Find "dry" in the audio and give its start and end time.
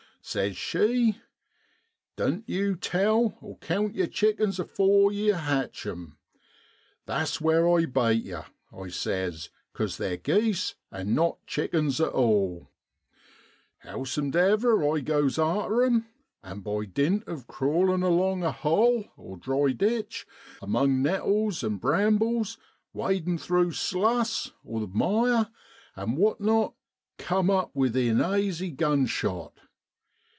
19.39-19.71